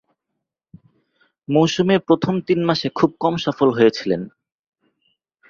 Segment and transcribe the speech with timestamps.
[1.47, 4.21] মৌসুমের প্রথম তিন মাসে খুব কম সফল হয়েছিলেন।